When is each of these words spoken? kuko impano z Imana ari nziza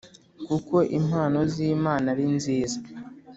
kuko 0.47 0.75
impano 0.99 1.39
z 1.53 1.53
Imana 1.73 2.05
ari 2.13 2.25
nziza 2.35 2.77